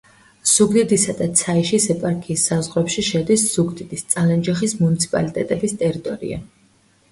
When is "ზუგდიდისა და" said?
0.51-1.27